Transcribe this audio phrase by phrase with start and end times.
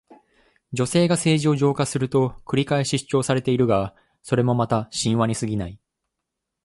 [0.73, 3.93] 女性が政治を浄化すると繰り返し主張されているが、
[4.23, 5.79] それもまた神話にすぎない。